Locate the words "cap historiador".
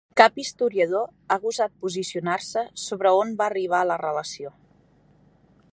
0.19-1.03